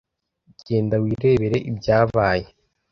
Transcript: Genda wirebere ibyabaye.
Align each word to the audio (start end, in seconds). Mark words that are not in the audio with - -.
Genda 0.67 0.95
wirebere 1.05 1.57
ibyabaye. 1.71 2.47